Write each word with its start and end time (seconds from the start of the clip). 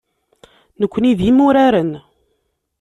Nekkni 0.81 1.11
d 1.17 1.19
imuraren. 1.29 1.91